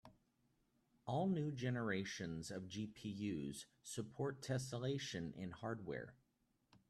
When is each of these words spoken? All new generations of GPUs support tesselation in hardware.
All 1.05 1.27
new 1.29 1.51
generations 1.51 2.49
of 2.49 2.63
GPUs 2.63 3.65
support 3.83 4.41
tesselation 4.41 5.31
in 5.35 5.51
hardware. 5.51 6.15